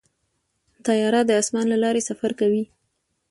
[0.85, 2.63] طیاره د اسمان له لارې سفر کوي.